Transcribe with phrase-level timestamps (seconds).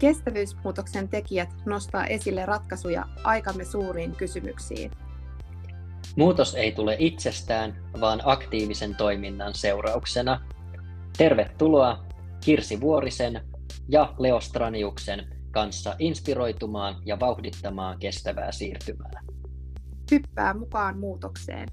[0.00, 4.90] Kestävyysmuutoksen tekijät nostaa esille ratkaisuja aikamme suuriin kysymyksiin.
[6.16, 10.40] Muutos ei tule itsestään, vaan aktiivisen toiminnan seurauksena.
[11.16, 12.04] Tervetuloa
[12.44, 13.40] Kirsi Vuorisen
[13.88, 19.22] ja Leo Straniuksen kanssa inspiroitumaan ja vauhdittamaan kestävää siirtymää.
[20.10, 21.68] Hyppää mukaan muutokseen.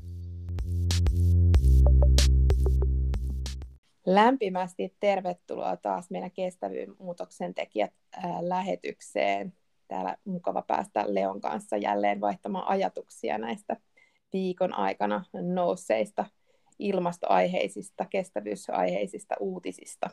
[4.10, 7.94] Lämpimästi tervetuloa taas meidän kestävyysmuutoksen tekijät
[8.42, 9.54] lähetykseen.
[9.88, 13.78] Täällä mukava päästä Leon kanssa jälleen vaihtamaan ajatuksia näistä
[14.34, 16.26] viikon aikana nousseista
[16.80, 20.10] ilmastoaiheisista, kestävyysaiheisista uutisista.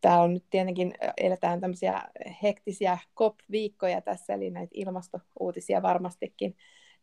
[0.00, 2.02] Tämä on nyt tietenkin, eletään tämmöisiä
[2.42, 6.56] hektisiä COP-viikkoja tässä, eli näitä ilmastouutisia varmastikin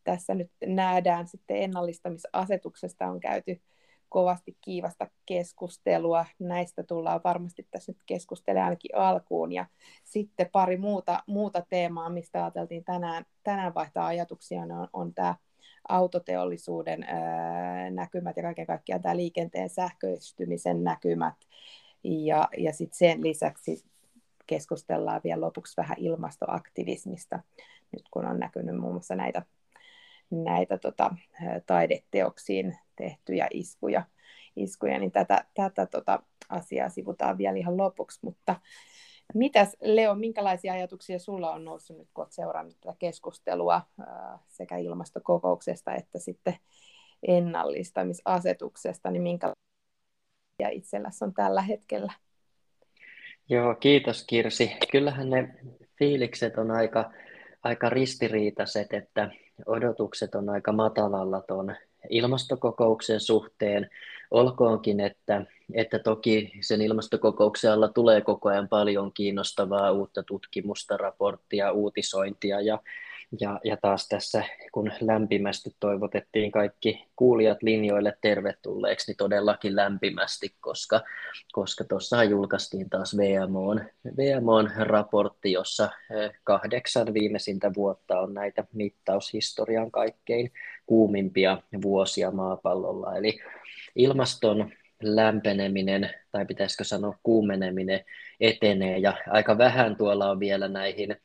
[0.04, 1.28] tässä nyt nähdään.
[1.28, 3.62] Sitten ennallistamisasetuksesta on käyty
[4.10, 6.26] kovasti kiivasta keskustelua.
[6.40, 9.52] Näistä tullaan varmasti tässä nyt keskustelemaan ainakin alkuun.
[9.52, 9.66] Ja
[10.04, 15.36] sitten pari muuta, muuta teemaa, mistä ajateltiin tänään, tänään vaihtaa ajatuksia, on, on tämä
[15.90, 21.36] autoteollisuuden ää, näkymät ja kaiken kaikkiaan tämä liikenteen sähköistymisen näkymät.
[22.03, 23.86] Ja, ja sitten sen lisäksi
[24.48, 27.40] keskustellaan vielä lopuksi vähän ilmastoaktivismista,
[27.92, 29.46] nyt kun on näkynyt muun muassa näitä
[30.30, 31.16] näitä tota,
[31.66, 34.03] taideteoksiin tehtyjä iskuja,
[34.56, 36.19] iskuja niin tätä, tätä tota,
[36.50, 38.56] asiaa sivutaan vielä ihan lopuksi, mutta
[39.34, 43.81] Mitäs Leo, minkälaisia ajatuksia sulla on noussut nyt, kun olet seurannut tätä keskustelua
[44.47, 46.56] sekä ilmastokokouksesta että sitten
[47.28, 49.58] ennallistamisasetuksesta, niin minkälaisia
[50.72, 52.14] itselläsi on tällä hetkellä?
[53.50, 54.72] Joo, kiitos Kirsi.
[54.91, 55.56] Kyllähän ne
[56.00, 57.12] fiilikset on aika,
[57.68, 59.32] aika ristiriitaiset, että
[59.66, 61.76] odotukset on aika matalalla tuon
[62.09, 63.90] ilmastokokouksen suhteen.
[64.32, 71.72] Olkoonkin, että, että toki sen ilmastokokouksen alla tulee koko ajan paljon kiinnostavaa uutta tutkimusta, raporttia,
[71.72, 72.80] uutisointia ja
[73.40, 81.02] ja, ja taas tässä, kun lämpimästi toivotettiin kaikki kuulijat linjoille tervetulleeksi, niin todellakin lämpimästi, koska
[81.52, 83.82] koska tuossa julkaistiin taas VMOn,
[84.18, 90.52] VMOn raportti, jossa eh, kahdeksan viimeisintä vuotta on näitä mittaushistorian kaikkein
[90.86, 93.16] kuumimpia vuosia maapallolla.
[93.16, 93.40] Eli
[93.96, 94.72] ilmaston
[95.04, 98.06] lämpeneminen, tai pitäisikö sanoa kuumeneminen,
[98.40, 101.16] etenee, ja aika vähän tuolla on vielä näihin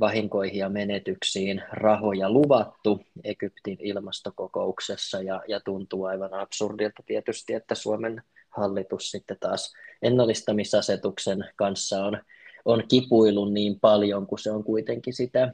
[0.00, 8.22] vahinkoihin ja menetyksiin rahoja luvattu Egyptin ilmastokokouksessa ja, ja tuntuu aivan absurdilta tietysti, että Suomen
[8.48, 9.72] hallitus sitten taas
[10.02, 12.20] ennallistamisasetuksen kanssa on,
[12.64, 15.52] on kipuillut niin paljon, kun se on kuitenkin sitä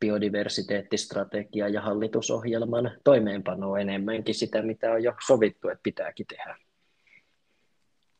[0.00, 6.56] biodiversiteettistrategiaa ja hallitusohjelman toimeenpanoa enemmänkin sitä, mitä on jo sovittu, että pitääkin tehdä.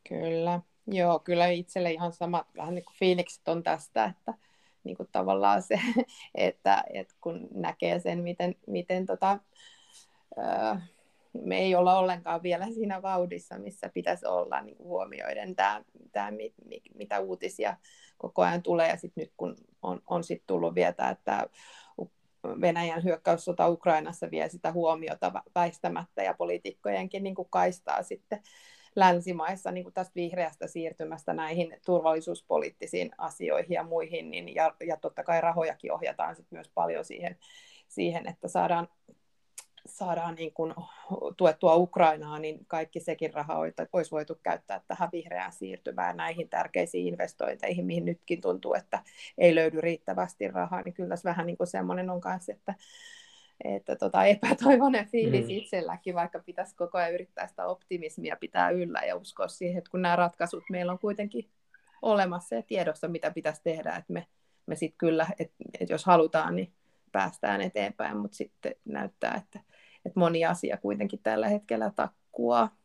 [0.09, 4.35] Kyllä, joo, kyllä itselle ihan samat vähän niin kuin fiilikset on tästä, että
[4.85, 5.81] niin kuin tavallaan se,
[6.35, 9.39] että, että kun näkee sen, miten, miten tota,
[11.33, 16.31] me ei olla ollenkaan vielä siinä vauhdissa, missä pitäisi olla niin kuin huomioiden tämä, tämä,
[16.95, 17.77] mitä uutisia
[18.19, 18.89] koko ajan tulee.
[18.89, 21.49] Ja sitten nyt kun on, on sit tullut vielä että
[22.61, 28.43] Venäjän hyökkäyssota Ukrainassa vie sitä huomiota väistämättä ja poliitikkojenkin niin kuin kaistaa sitten
[28.99, 35.25] länsimaissa niin kuin tästä vihreästä siirtymästä näihin turvallisuuspoliittisiin asioihin ja muihin, niin, ja, ja totta
[35.25, 37.37] kai rahojakin ohjataan sit myös paljon siihen,
[37.89, 38.89] siihen että saadaan,
[39.87, 40.75] saadaan niin kuin
[41.37, 43.59] tuettua Ukrainaa, niin kaikki sekin raha
[43.93, 49.03] olisi voitu käyttää tähän vihreään siirtymään näihin tärkeisiin investointeihin, mihin nytkin tuntuu, että
[49.39, 52.75] ei löydy riittävästi rahaa, niin kyllä vähän niin kuin semmoinen on kanssa, että
[53.65, 55.51] että tota, epätoivoinen fiilis mm.
[55.51, 60.03] itselläkin, vaikka pitäisi koko ajan yrittää sitä optimismia pitää yllä ja uskoa siihen, että kun
[60.03, 61.49] nämä ratkaisut meillä on kuitenkin
[62.03, 64.27] olemassa ja tiedossa, mitä pitäisi tehdä, että me,
[64.67, 66.73] me sitten kyllä, että, että jos halutaan, niin
[67.13, 69.61] päästään eteenpäin, mutta sitten näyttää, että,
[70.05, 72.77] että moni asia kuitenkin tällä hetkellä takkuaa.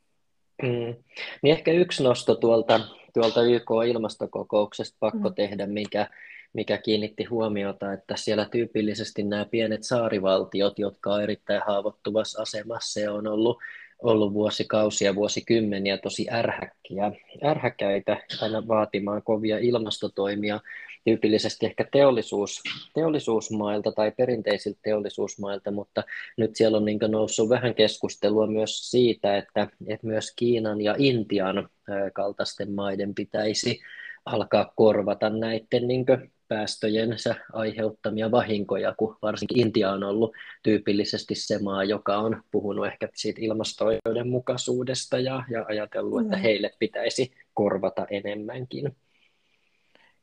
[0.61, 0.95] Mm.
[1.41, 2.79] Niin ehkä yksi nosto tuolta,
[3.13, 5.35] tuolta YK-ilmastokokouksesta pakko mm.
[5.35, 6.07] tehdä, mikä
[6.53, 13.13] mikä kiinnitti huomiota, että siellä tyypillisesti nämä pienet saarivaltiot, jotka on erittäin haavoittuvassa asemassa ja
[13.13, 13.57] on ollut,
[14.01, 17.11] ollut vuosikausia, vuosikymmeniä tosi ärhäkkiä,
[17.43, 20.59] ärhäkäitä aina vaatimaan kovia ilmastotoimia,
[21.05, 22.61] tyypillisesti ehkä teollisuus,
[22.93, 26.03] teollisuusmailta tai perinteisiltä teollisuusmailta, mutta
[26.37, 31.69] nyt siellä on niin noussut vähän keskustelua myös siitä, että, että myös Kiinan ja Intian
[32.13, 33.79] kaltaisten maiden pitäisi
[34.25, 36.05] alkaa korvata näiden niin
[36.53, 40.33] päästöjensä aiheuttamia vahinkoja, kun varsinkin Intia on ollut
[40.63, 46.25] tyypillisesti se maa, joka on puhunut ehkä siitä ilmastojoidenmukaisuudesta ja, ja ajatellut, mm.
[46.25, 48.95] että heille pitäisi korvata enemmänkin.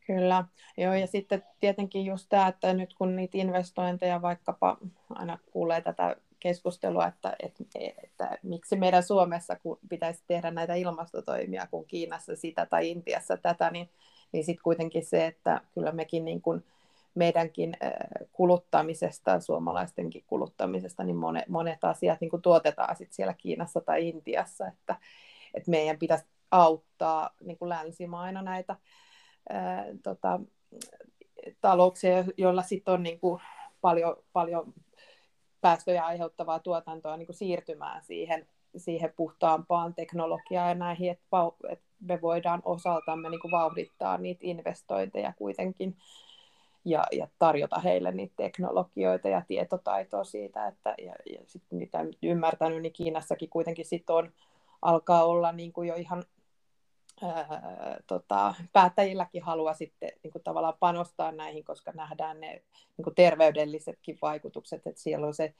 [0.06, 0.44] Kyllä,
[0.79, 4.77] joo ja sitten tietenkin just tämä, että nyt kun niitä investointeja vaikkapa
[5.11, 7.65] aina kuulee tätä keskustelua, että, että,
[8.05, 13.71] että miksi meidän Suomessa kun pitäisi tehdä näitä ilmastotoimia, kun Kiinassa sitä tai Intiassa tätä,
[13.71, 13.91] niin,
[14.32, 16.65] niin sitten kuitenkin se, että kyllä mekin niin kuin
[17.15, 17.77] meidänkin
[18.32, 24.67] kuluttamisesta, suomalaistenkin kuluttamisesta, niin monet, monet asiat niin kuin tuotetaan sit siellä Kiinassa tai Intiassa,
[24.67, 24.97] että,
[25.55, 28.77] että meidän pitäisi auttaa niin kuin länsimaina näitä
[29.49, 30.41] ää, tota,
[31.61, 33.41] talouksia, joilla sitten on niin kuin
[33.81, 34.75] paljon, paljon
[35.61, 38.47] päästöjä aiheuttavaa tuotantoa niin kuin siirtymään siihen,
[38.77, 41.37] siihen puhtaampaan teknologiaan ja näihin, että,
[41.69, 45.97] että me voidaan osaltamme niin kuin vauhdittaa niitä investointeja kuitenkin
[46.85, 52.82] ja, ja tarjota heille niitä teknologioita ja tietotaitoa siitä, että ja, ja sit mitä ymmärtänyt,
[52.82, 54.32] niin Kiinassakin kuitenkin sit on,
[54.82, 56.25] alkaa olla niin kuin jo ihan
[57.23, 62.62] ää, tota, päättäjilläkin halua sitten niin kuin tavallaan panostaa näihin, koska nähdään ne
[62.96, 65.55] niin kuin terveydellisetkin vaikutukset, että siellä on se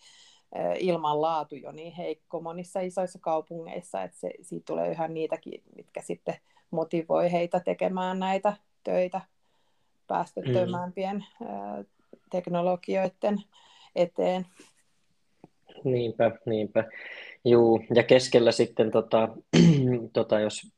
[0.79, 6.35] ilmanlaatu jo niin heikko monissa isoissa kaupungeissa, että se, siitä tulee yhä niitäkin, mitkä sitten
[6.71, 8.53] motivoi heitä tekemään näitä
[8.85, 9.21] töitä
[10.07, 11.85] päästöttömämpien mm.
[12.31, 13.39] teknologioiden
[13.97, 14.47] eteen.
[15.85, 16.85] Niinpä, niinpä.
[17.45, 19.29] Juu, ja keskellä sitten, tota,
[20.13, 20.71] tota, jos eh,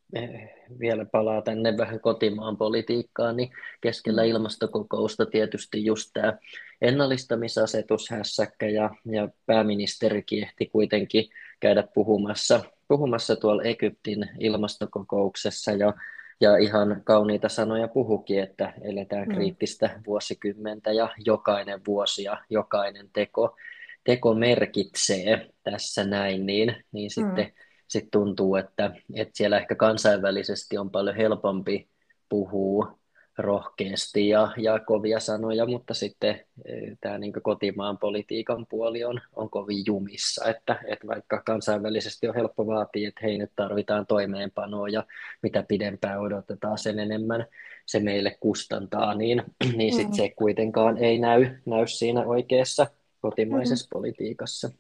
[0.80, 3.50] vielä palaa tänne vähän kotimaan politiikkaan, niin
[3.80, 4.28] keskellä mm.
[4.28, 6.38] ilmastokokousta tietysti just tämä
[6.82, 11.28] ennallistamisasetus hässäkkä ja, ja pääministerikin ehti kuitenkin
[11.60, 15.94] käydä puhumassa, puhumassa tuolla Egyptin ilmastokokouksessa ja
[16.40, 19.34] ja ihan kauniita sanoja puhukin, että eletään mm.
[19.34, 23.56] kriittistä vuosikymmentä ja jokainen vuosi ja jokainen teko,
[24.04, 27.46] teko merkitsee tässä näin, niin, niin mm.
[27.92, 31.88] Sitten sit tuntuu, että, että siellä ehkä kansainvälisesti on paljon helpompi
[32.28, 32.98] puhua
[33.38, 39.50] rohkeasti ja, ja kovia sanoja, mutta sitten e, tämä niin kotimaan politiikan puoli on, on
[39.50, 45.04] kovin jumissa, että, että vaikka kansainvälisesti on helppo vaatia, että hei nyt tarvitaan toimeenpanoa ja
[45.42, 47.46] mitä pidempään odotetaan, sen enemmän
[47.86, 49.42] se meille kustantaa, niin,
[49.76, 50.14] niin sit mm.
[50.14, 52.86] se kuitenkaan ei näy, näy siinä oikeassa
[53.20, 53.90] kotimaisessa mm.
[53.92, 54.70] politiikassa.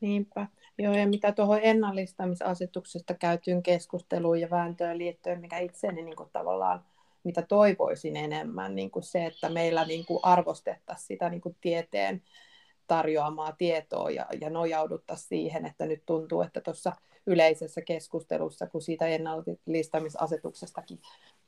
[0.00, 0.46] Niinpä.
[0.82, 6.84] Joo, ja mitä tuohon ennallistamisasetuksesta käytyyn keskusteluun ja vääntöön liittyen, mikä itseäni niin tavallaan
[7.24, 12.22] mitä toivoisin enemmän, niin kuin se, että meillä niin kuin arvostettaisiin sitä niin kuin tieteen
[12.86, 16.92] tarjoamaa tietoa ja, ja nojauduttaisiin siihen, että nyt tuntuu, että tuossa
[17.26, 21.00] yleisessä keskustelussa, kun siitä ennallistamisasetuksestakin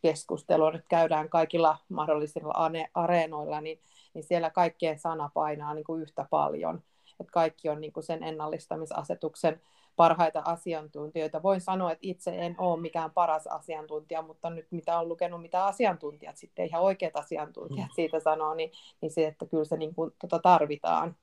[0.03, 3.81] keskustelua nyt käydään kaikilla mahdollisilla areenoilla, niin,
[4.15, 6.83] niin siellä kaikkien sana painaa niin kuin yhtä paljon.
[7.21, 9.61] Että kaikki on niin kuin sen ennallistamisasetuksen
[9.97, 11.43] parhaita asiantuntijoita.
[11.43, 15.67] Voin sanoa, että itse en ole mikään paras asiantuntija, mutta nyt mitä on lukenut, mitä
[15.67, 17.95] asiantuntijat sitten, ihan oikeat asiantuntijat mm.
[17.95, 18.71] siitä sanoo, niin,
[19.01, 21.17] niin se, että kyllä se niin kuin, tota tarvitaan.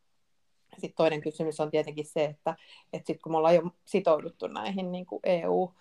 [0.73, 2.55] Sitten toinen kysymys on tietenkin se, että,
[2.93, 5.73] että sitten kun me ollaan jo sitouduttu näihin niin kuin EU,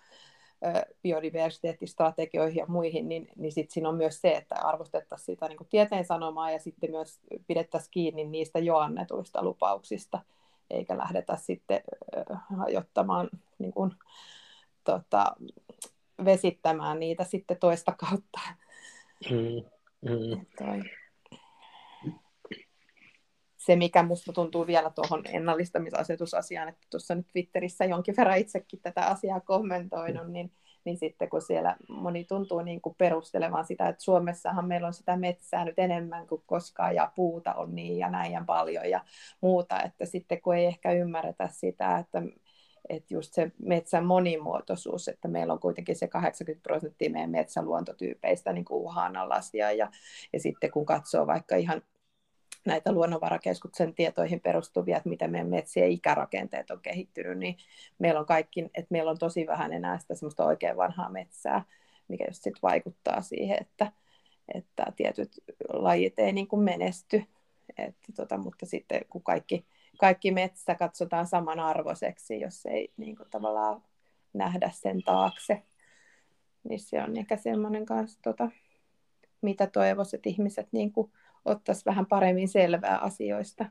[1.03, 5.67] biodiversiteettistrategioihin ja muihin, niin, niin sitten siinä on myös se, että arvostettaisiin sitä niin kuin
[5.69, 10.19] tieteen sanomaa ja sitten myös pidettäisiin kiinni niistä jo annetuista lupauksista
[10.69, 11.81] eikä lähdetä sitten
[12.57, 13.29] hajottamaan,
[13.59, 13.91] niin kuin,
[14.83, 15.35] tota,
[16.25, 18.39] vesittämään niitä sitten toista kautta.
[19.31, 19.69] Mm,
[20.09, 20.45] mm.
[20.57, 20.81] Toi.
[23.69, 29.05] Se, mikä minusta tuntuu vielä tuohon ennallistamisasetusasiaan, että tuossa nyt Twitterissä jonkin verran itsekin tätä
[29.05, 30.51] asiaa kommentoinut, niin
[30.85, 35.17] niin sitten kun siellä moni tuntuu niin kuin perustelevan sitä, että Suomessahan meillä on sitä
[35.17, 39.01] metsää nyt enemmän kuin koskaan ja puuta on niin ja näin ja paljon ja
[39.41, 42.21] muuta, että sitten kun ei ehkä ymmärretä sitä, että
[42.89, 48.65] että just se metsän monimuotoisuus, että meillä on kuitenkin se 80 prosenttia meidän metsäluontotyypeistä niin
[48.65, 49.91] kuin uhanalaisia ja,
[50.33, 51.81] ja sitten kun katsoo vaikka ihan
[52.69, 57.57] näitä luonnonvarakeskuksen tietoihin perustuvia, että miten meidän metsien ikärakenteet on kehittynyt, niin
[57.99, 61.63] meillä on kaikki, että meillä on tosi vähän enää sitä semmoista oikein vanhaa metsää,
[62.07, 63.91] mikä just sit vaikuttaa siihen, että,
[64.53, 65.31] että tietyt
[65.73, 67.23] lajit ei niin kuin menesty.
[67.77, 69.65] Että tota, mutta sitten kun kaikki,
[69.97, 73.83] kaikki metsä katsotaan samanarvoiseksi, jos ei niin kuin tavallaan
[74.33, 75.63] nähdä sen taakse,
[76.69, 78.49] niin se on ehkä semmoinen kanssa, tota,
[79.41, 81.11] mitä toivoisin, että ihmiset niin kuin
[81.45, 83.65] ottaisi vähän paremmin selvää asioista.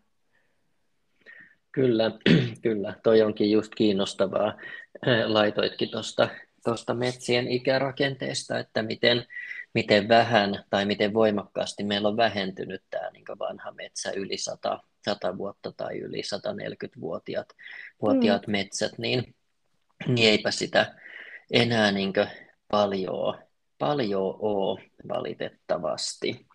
[1.72, 2.10] Kyllä,
[2.62, 2.94] kyllä.
[3.02, 4.54] Toi onkin just kiinnostavaa.
[5.26, 6.28] Laitoitkin tuosta
[6.64, 9.26] tuosta metsien ikärakenteesta, että miten,
[9.74, 15.38] miten vähän tai miten voimakkaasti meillä on vähentynyt tämä niin vanha metsä yli 100, 100
[15.38, 17.48] vuotta tai yli 140-vuotiaat
[18.02, 18.50] vuotiaat mm.
[18.50, 19.34] metsät, niin,
[20.06, 20.94] niin eipä sitä
[21.50, 22.12] enää niin
[22.70, 23.38] paljon
[23.78, 26.46] paljon ole valitettavasti.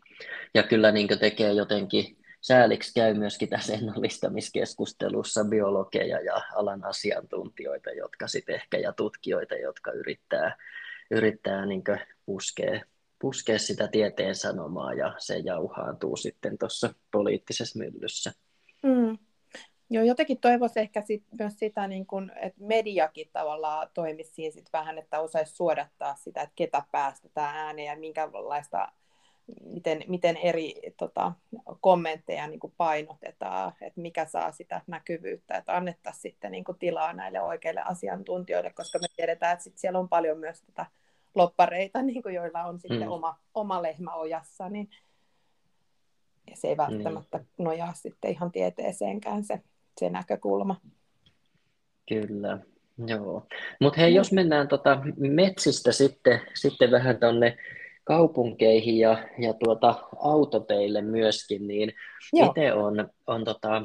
[0.53, 8.27] Ja kyllä niin tekee jotenkin sääliksi käy myöskin tässä ennallistamiskeskustelussa biologeja ja alan asiantuntijoita, jotka
[8.27, 10.57] sitten ehkä ja tutkijoita, jotka yrittää,
[11.11, 11.83] yrittää niin
[12.25, 12.81] puskea,
[13.19, 18.31] puskea sitä tieteen sanomaa ja se jauhaantuu sitten tuossa poliittisessa myllyssä.
[18.83, 19.17] Mm.
[19.93, 24.69] Joo, jotenkin toivoisin ehkä sit myös sitä, niin kun, että mediakin tavallaan toimisi siinä sit
[24.73, 28.91] vähän, että osaisi suodattaa sitä, että ketä päästetään ääneen ja minkälaista
[29.65, 31.31] miten, miten eri tota,
[31.81, 37.81] kommentteja niin painotetaan, että mikä saa sitä näkyvyyttä, että annettaisiin sitten niin tilaa näille oikeille
[37.81, 40.85] asiantuntijoille, koska me tiedetään, että sit siellä on paljon myös tätä
[41.35, 43.11] loppareita, niin kuin joilla on sitten mm.
[43.11, 44.89] oma, oma lehmä ojassa, niin
[46.49, 47.47] ja se ei välttämättä niin.
[47.57, 49.61] nojaa sitten ihan tieteeseenkään se,
[49.99, 50.81] se näkökulma.
[52.09, 52.59] Kyllä,
[53.07, 53.47] joo.
[53.81, 54.15] Mutta hei, mm.
[54.15, 57.57] jos mennään tota metsistä sitten, sitten vähän tuonne
[58.03, 61.93] kaupunkeihin ja, ja tuota, autoteille myöskin, niin
[62.33, 63.81] itse on, on tota,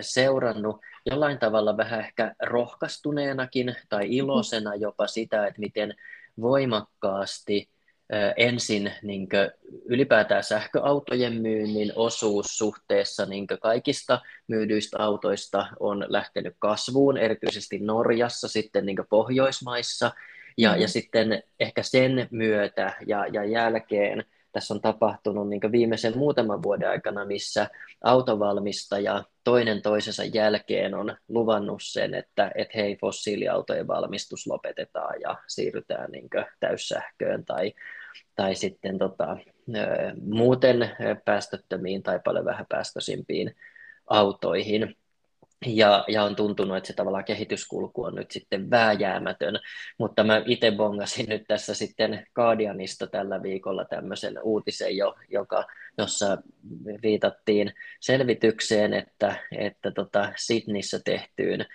[0.00, 5.94] seurannut jollain tavalla vähän ehkä rohkaistuneenakin tai iloisena jopa sitä, että miten
[6.40, 7.68] voimakkaasti
[8.36, 9.28] ensin niin
[9.84, 18.86] ylipäätään sähköautojen myynnin osuus suhteessa niin kaikista myydyistä autoista on lähtenyt kasvuun, erityisesti Norjassa, sitten
[18.86, 20.10] niin Pohjoismaissa,
[20.58, 20.80] ja, mm.
[20.80, 24.24] ja sitten ehkä sen myötä ja, ja jälkeen
[24.56, 27.68] tässä on tapahtunut niin viimeisen muutaman vuoden aikana, missä
[28.04, 36.12] autovalmistaja toinen toisensa jälkeen on luvannut sen, että et hei, fossiiliautojen valmistus lopetetaan ja siirrytään
[36.12, 36.28] niin
[36.60, 37.72] täyssähköön tai,
[38.34, 39.36] tai sitten tota,
[40.20, 40.90] muuten
[41.24, 43.56] päästöttömiin tai paljon vähäpäästöisimpiin
[44.06, 44.96] autoihin.
[45.66, 49.58] Ja, ja on tuntunut, että se tavallaan kehityskulku on nyt sitten vääjäämätön,
[49.98, 55.64] mutta mä itse bongasin nyt tässä sitten Guardianista tällä viikolla tämmöisen uutisen, jo, joka,
[55.98, 56.38] jossa
[57.02, 61.66] viitattiin selvitykseen, että, että tota Sydneyssä tehtyyn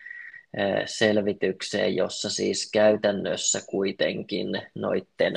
[0.86, 5.34] selvitykseen, jossa siis käytännössä kuitenkin noiden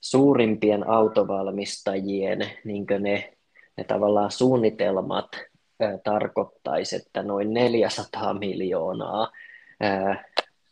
[0.00, 3.32] suurimpien autovalmistajien niin ne,
[3.76, 5.28] ne tavallaan suunnitelmat
[6.04, 9.32] tarkoittaisi, että noin 400 miljoonaa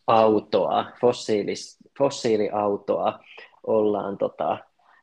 [0.06, 3.18] autoa, fossiilis, fossiiliautoa
[3.66, 4.58] ollaan tota,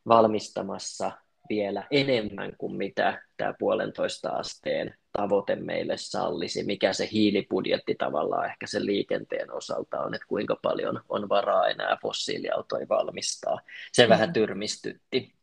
[0.07, 1.11] valmistamassa
[1.49, 8.67] vielä enemmän kuin mitä tämä puolentoista asteen tavoite meille sallisi, mikä se hiilibudjetti tavallaan ehkä
[8.67, 13.59] sen liikenteen osalta on, että kuinka paljon on varaa enää fossiiliautoja valmistaa.
[13.91, 14.09] Se mm.
[14.09, 15.33] vähän tyrmistytti.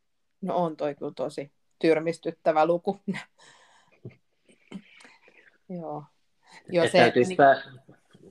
[0.40, 3.00] No on toi kyllä tosi tyrmistyttävä luku.
[5.80, 6.04] Joo.
[6.68, 7.62] Joo, se, täytyisi niin, pää...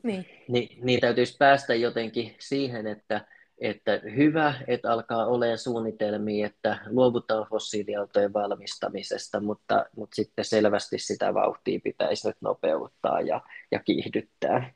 [0.03, 0.25] niin.
[0.47, 3.25] Niin, niin täytyisi päästä jotenkin siihen, että,
[3.57, 11.33] että hyvä, että alkaa olemaan suunnitelmia, että luovutaan fossiiliautojen valmistamisesta, mutta, mutta sitten selvästi sitä
[11.33, 14.73] vauhtia pitäisi nyt nopeuttaa ja, ja kiihdyttää.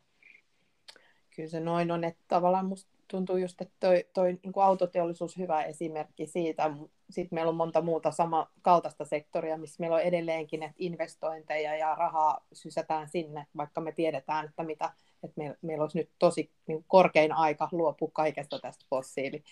[1.36, 5.38] Kyllä se noin on, että tavallaan musta tuntuu just, että toi, toi niin kuin autoteollisuus
[5.38, 6.72] hyvä esimerkki siitä.
[7.10, 11.96] Sitten meillä on monta muuta sama kaltaista sektoria, missä meillä on edelleenkin että investointeja ja
[11.96, 14.94] rahaa sysätään sinne, vaikka me tiedetään, että, mitä,
[15.24, 19.44] että meillä, meillä olisi nyt tosi niin korkein aika luopua kaikesta tästä fossiili,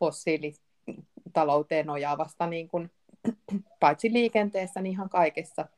[0.00, 2.90] fossiilitalouteen nojaavasta, niin kuin,
[3.80, 5.68] paitsi liikenteessä, niin ihan kaikessa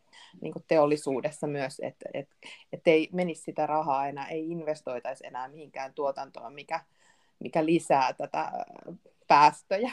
[0.41, 2.29] niin kuin teollisuudessa myös, että et,
[2.73, 6.81] et ei menisi sitä rahaa enää, ei investoitaisi enää mihinkään tuotantoon, mikä,
[7.39, 8.53] mikä lisää tätä
[9.27, 9.93] päästöjä.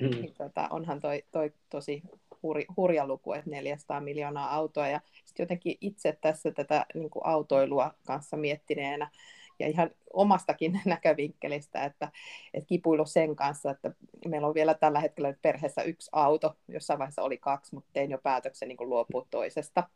[0.00, 0.10] Mm.
[0.20, 2.02] niin, tota, onhan toi, toi tosi
[2.42, 4.88] hurja, hurja luku, että 400 miljoonaa autoa.
[4.88, 9.10] Ja sitten jotenkin itse tässä tätä niin kuin autoilua kanssa miettineenä
[9.58, 12.12] ja ihan omastakin näkövinkkelistä, että,
[12.54, 13.92] että kipuilu sen kanssa, että
[14.28, 18.18] meillä on vielä tällä hetkellä perheessä yksi auto, jossain vaiheessa oli kaksi, mutta tein jo
[18.18, 19.88] päätöksen niin kuin luopua toisesta.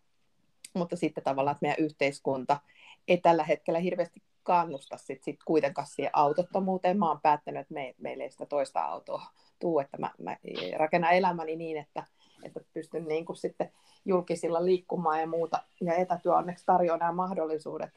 [0.75, 2.61] Mutta sitten tavallaan, että meidän yhteiskunta
[3.09, 6.99] ei tällä hetkellä hirveästi kannusta sit, sit kuitenkaan siihen autottomuuteen.
[6.99, 9.23] Mä oon päättänyt, että me, meille ei sitä toista autoa
[9.59, 10.37] tuu, että mä, mä
[10.77, 12.05] rakennan elämäni niin, että,
[12.43, 13.71] että pystyn niin kuin sitten
[14.05, 15.63] julkisilla liikkumaan ja muuta.
[15.81, 17.91] Ja etätyö onneksi tarjoaa nämä mahdollisuudet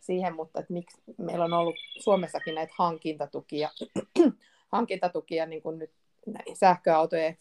[0.00, 3.70] siihen, mutta että miksi meillä on ollut Suomessakin näitä hankintatukia,
[4.72, 5.90] hankintatukia niin kuin nyt
[6.54, 7.38] sähköautojen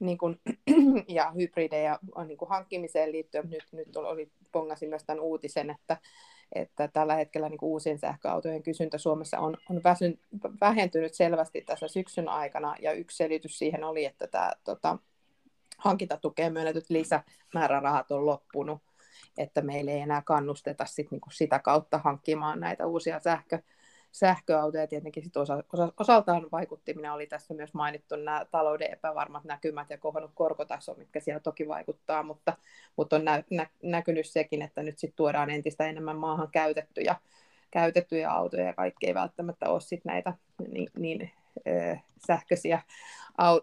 [0.00, 0.40] niin kuin,
[1.08, 3.50] ja hybridejä niin kuin hankkimiseen liittyen.
[3.50, 5.96] Nyt, nyt oli, pongasin myös tämän uutisen, että
[6.52, 10.18] että tällä hetkellä niin uusien sähköautojen kysyntä Suomessa on, on väsyn,
[10.60, 14.98] vähentynyt selvästi tässä syksyn aikana, ja yksi selitys siihen oli, että tämä tota,
[15.78, 18.82] hankintatukeen myönnetyt lisämäärärahat on loppunut,
[19.38, 23.58] että meillä ei enää kannusteta sit, niin sitä kautta hankkimaan näitä uusia sähkö,
[24.12, 24.86] sähköautoja.
[24.86, 29.98] Tietenkin sit osa, osa, osaltaan vaikuttimina oli tässä myös mainittu nämä talouden epävarmat näkymät ja
[29.98, 32.56] kohonnut korkotaso, mitkä siellä toki vaikuttaa, mutta,
[32.96, 37.16] mutta on nä, nä, näkynyt sekin, että nyt sitten tuodaan entistä enemmän maahan käytettyjä,
[37.70, 40.32] käytettyjä autoja ja kaikki ei välttämättä ole sit näitä
[40.68, 41.30] niin, niin
[41.68, 42.82] äh, sähköisiä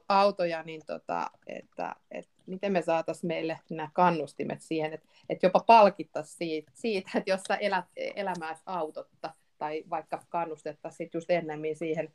[0.10, 5.60] autoja, niin tota, että, että miten me saataisiin meille nämä kannustimet siihen, että, että jopa
[5.60, 12.14] palkittaisiin siitä, siitä, että jos sä elät elämääsi autotta, tai vaikka kannustettaisiin just ennemmin siihen,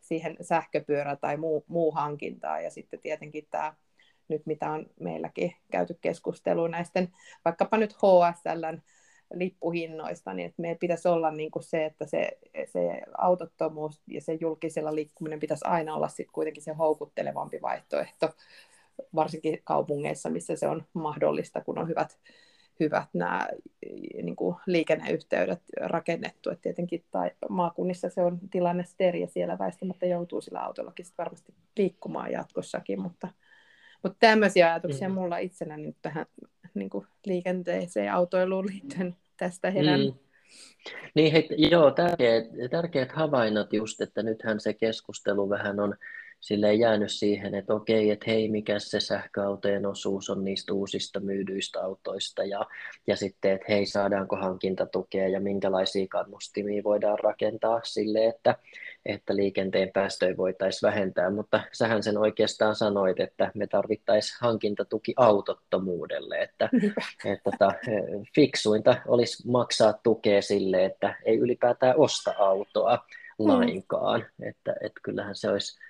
[0.00, 2.64] siihen sähköpyörä tai muu, muu hankintaan.
[2.64, 3.74] Ja sitten tietenkin tämä
[4.28, 7.08] nyt, mitä on meilläkin käyty keskustelua näisten,
[7.44, 8.82] vaikkapa nyt HSLn
[9.34, 14.38] lippuhinnoista, niin että meidän pitäisi olla niin kuin se, että se, se autottomuus ja se
[14.40, 18.30] julkisella liikkuminen pitäisi aina olla sitten kuitenkin se houkuttelevampi vaihtoehto,
[19.14, 22.18] varsinkin kaupungeissa, missä se on mahdollista, kun on hyvät
[22.80, 23.48] hyvät nämä
[24.22, 26.50] niin kuin liikenneyhteydet rakennettu.
[26.50, 31.54] Et tietenkin tai maakunnissa se on tilanne eri ja siellä väistämättä joutuu sillä autollakin varmasti
[31.78, 33.28] liikkumaan jatkossakin, mutta,
[34.02, 35.14] mutta tämmöisiä ajatuksia mm.
[35.14, 36.26] mulla itsenäni nyt tähän
[36.74, 40.00] niin kuin liikenteeseen ja autoiluun liittyen tästä herän.
[40.00, 40.14] Mm.
[41.14, 45.94] Niin, hei, joo, tärkeät, tärkeät havainnot just, että nythän se keskustelu vähän on
[46.40, 51.20] sille ei jäänyt siihen, että okei, että hei, mikä se sähköautojen osuus on niistä uusista
[51.20, 52.66] myydyistä autoista ja,
[53.06, 58.56] ja sitten, että hei, saadaanko hankintatukea ja minkälaisia kannustimia voidaan rakentaa sille, että,
[59.06, 66.38] että liikenteen päästöjä voitaisiin vähentää, mutta sähän sen oikeastaan sanoit, että me tarvittaisiin hankintatuki autottomuudelle,
[66.38, 66.68] että,
[67.24, 67.72] että tota,
[68.34, 73.48] fiksuinta olisi maksaa tukea sille, että ei ylipäätään osta autoa mm.
[73.48, 74.48] lainkaan, mm.
[74.48, 75.87] että, että kyllähän se olisi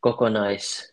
[0.00, 0.92] kokonais,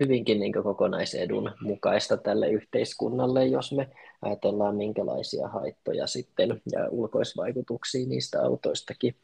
[0.00, 3.88] hyvinkin niin kokonaisedun mukaista tälle yhteiskunnalle, jos me
[4.22, 9.16] ajatellaan minkälaisia haittoja sitten ja ulkoisvaikutuksia niistä autoistakin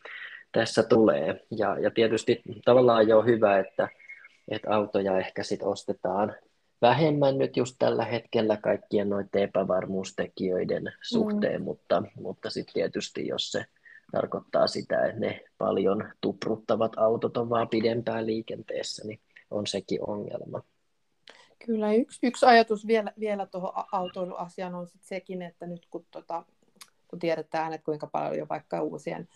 [0.52, 1.44] tässä tulee.
[1.50, 3.88] Ja, ja tietysti tavallaan jo hyvä, että,
[4.48, 6.34] että autoja ehkä sit ostetaan
[6.82, 11.64] vähemmän nyt just tällä hetkellä kaikkien noiden epävarmuustekijöiden suhteen, mm.
[11.64, 13.64] mutta, mutta sitten tietysti jos se
[14.12, 20.62] tarkoittaa sitä, että ne paljon tupruttavat autot on vaan pidempään liikenteessä, niin on sekin ongelma.
[21.66, 26.44] Kyllä, yksi, yksi ajatus vielä, vielä tuohon autoiluasiaan on sit sekin, että nyt kun, tota,
[27.08, 29.28] kun tiedetään, että kuinka paljon jo vaikka uusien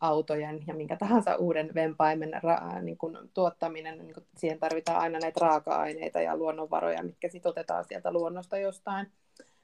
[0.00, 5.18] autojen ja minkä tahansa uuden vempaimen ra, niin kun, tuottaminen, niin kun, siihen tarvitaan aina
[5.18, 9.12] näitä raaka-aineita ja luonnonvaroja, mitkä sitten otetaan sieltä luonnosta jostain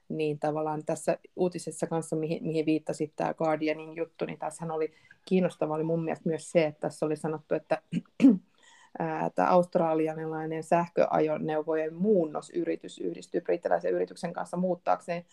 [0.08, 5.74] niin tavallaan tässä uutisessa kanssa, mihin, mihin viittasit tämä Guardianin juttu, niin tässä oli kiinnostava
[5.74, 7.82] oli mun mielestä myös se, että tässä oli sanottu, että
[9.34, 15.24] tämä australialainen sähköajoneuvojen muunnosyritys yhdistyy brittiläisen yrityksen kanssa muuttaakseen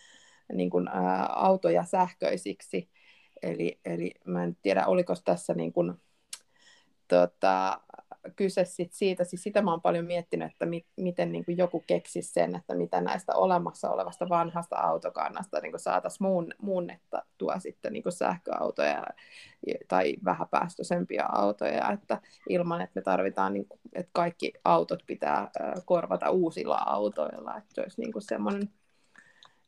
[0.53, 2.89] niin kuin, ää, autoja sähköisiksi.
[3.41, 5.93] Eli, eli mä en tiedä, oliko tässä niin kuin,
[7.07, 7.81] tota,
[8.35, 11.83] kyse sit siitä, siis sitä mä oon paljon miettinyt, että mi, miten niin kuin joku
[11.87, 18.03] keksisi sen, että mitä näistä olemassa olevasta vanhasta autokannasta niin saataisiin muun, muunnettua sitten niin
[18.03, 19.03] kuin sähköautoja
[19.87, 25.51] tai vähäpäästöisempiä autoja, että ilman, että me tarvitaan, niin kuin, että kaikki autot pitää
[25.85, 28.69] korvata uusilla autoilla, että se olisi niin kuin semmoinen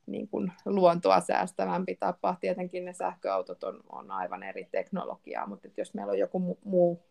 [0.06, 2.36] niin kuin luontoa säästävämpi tapa.
[2.42, 7.02] Tietenkin ne sähköautot on, on aivan eri teknologiaa, mutta jos meillä on joku muu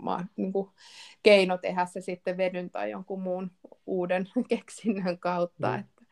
[0.00, 0.70] ma, niin kuin
[1.22, 3.50] keino tehdä se sitten vedyn tai jonkun muun
[3.86, 5.78] uuden keksinnön kautta, mm.
[5.78, 6.02] että,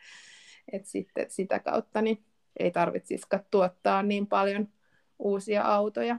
[0.73, 2.25] että sitten sitä kautta niin
[2.59, 4.69] ei tarvitsisikaan tuottaa niin paljon
[5.19, 6.19] uusia autoja.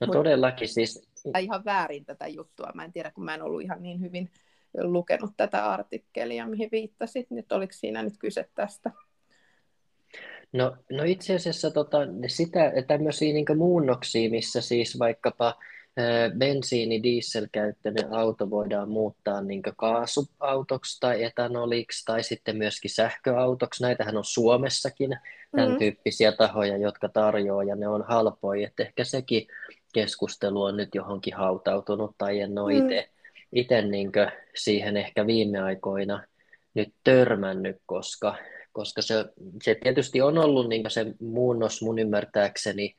[0.00, 1.08] No Mut, todellakin siis...
[1.40, 2.70] Ihan väärin tätä juttua.
[2.74, 4.30] Mä en tiedä, kun mä en ollut ihan niin hyvin
[4.82, 7.30] lukenut tätä artikkelia, mihin viittasit.
[7.30, 8.90] Nyt oliko siinä nyt kyse tästä?
[10.52, 15.54] No, no itse asiassa tota, sitä, tämmöisiä niin muunnoksia, missä siis vaikkapa
[16.38, 23.82] bensiini, dieselkäyttöinen auto voidaan muuttaa niin kaasuautoksi tai etanoliksi tai sitten myöskin sähköautoksi.
[23.82, 25.18] Näitähän on Suomessakin
[25.50, 25.78] tämän mm-hmm.
[25.78, 28.66] tyyppisiä tahoja, jotka tarjoaa ja ne on halpoja.
[28.66, 29.46] Että ehkä sekin
[29.92, 32.88] keskustelu on nyt johonkin hautautunut tai en ole mm.
[33.52, 34.12] itse niin
[34.54, 36.24] siihen ehkä viime aikoina
[36.74, 38.36] nyt törmännyt, koska,
[38.72, 39.24] koska se,
[39.62, 42.94] se tietysti on ollut niin se muunnos mun ymmärtääkseni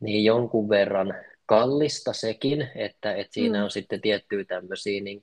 [0.00, 1.14] niin jonkun verran
[1.50, 3.64] kallista sekin, että, että siinä mm.
[3.64, 5.20] on sitten tiettyjä tämmöisiä niin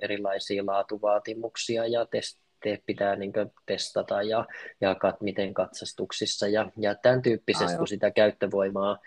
[0.00, 3.32] erilaisia laatuvaatimuksia ja test, te pitää niin
[3.66, 4.46] testata ja
[4.80, 8.98] jakaa miten katsastuksissa ja, ja tämän tyyppisesti, kun sitä käyttövoimaa,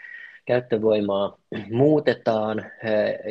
[0.46, 1.38] käyttövoimaa
[1.72, 2.72] muutetaan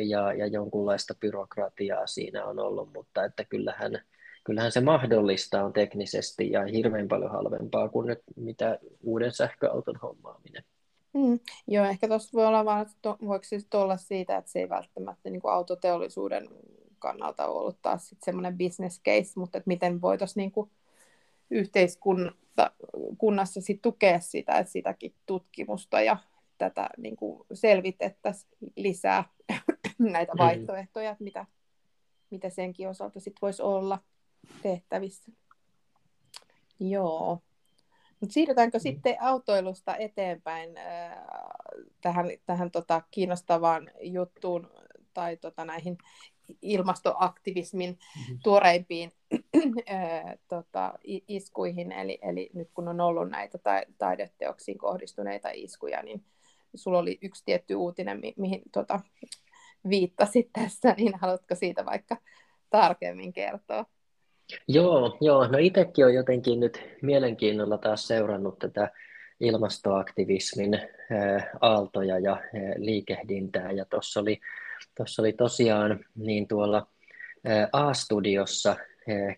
[0.09, 4.01] ja, ja jonkunlaista byrokratiaa siinä on ollut, mutta että kyllähän,
[4.43, 10.63] kyllähän se mahdollista on teknisesti ja hirveän paljon halvempaa kuin nyt mitä uuden sähköauton hommaaminen.
[11.13, 14.69] Mm, joo, ehkä tuossa voi olla vaan, että voiko se olla siitä, että se ei
[14.69, 16.49] välttämättä niin kuin autoteollisuuden
[16.99, 20.71] kannalta ollut taas semmoinen business case, mutta että miten voitaisiin niin kuin
[21.49, 26.17] yhteiskunnassa sit tukea sitä, että sitäkin tutkimusta ja
[26.57, 29.23] tätä niin kuin selvitettäisiin lisää
[29.99, 31.45] näitä vaihtoehtoja, että mitä,
[32.29, 33.99] mitä senkin osalta sit voisi olla
[34.61, 35.31] tehtävissä.
[36.79, 37.41] Joo.
[38.21, 38.81] Mutta siirrytäänkö mm.
[38.81, 41.17] sitten autoilusta eteenpäin äh,
[42.01, 44.69] tähän, tähän tota, kiinnostavaan juttuun
[45.13, 45.97] tai tota, näihin
[46.61, 48.39] ilmastoaktivismin mm-hmm.
[48.43, 49.11] tuoreimpiin
[49.89, 50.93] äh, tota,
[51.27, 51.91] iskuihin.
[51.91, 56.23] Eli, eli nyt kun on ollut näitä ta- taideteoksiin kohdistuneita iskuja, niin
[56.75, 58.99] sulla oli yksi tietty uutinen, mi- mihin tota,
[59.89, 62.17] viittasit tässä, niin haluatko siitä vaikka
[62.69, 63.85] tarkemmin kertoa?
[64.67, 65.47] Joo, joo.
[65.47, 68.91] no itsekin olen jotenkin nyt mielenkiinnolla taas seurannut tätä
[69.39, 70.79] ilmastoaktivismin
[71.61, 72.41] aaltoja ja
[72.77, 74.39] liikehdintää, ja tuossa oli,
[74.95, 76.87] tossa oli tosiaan niin tuolla
[77.73, 78.75] A-studiossa